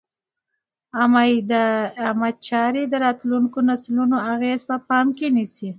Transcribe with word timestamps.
عامه 2.05 2.29
چارې 2.47 2.83
د 2.87 2.93
راتلونکو 3.05 3.57
نسلونو 3.69 4.17
اغېز 4.33 4.59
په 4.69 4.75
پام 4.87 5.07
کې 5.17 5.27
نیسي. 5.35 5.69